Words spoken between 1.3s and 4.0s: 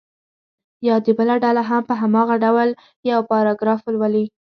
ډله هم په هماغه ډول یو پاراګراف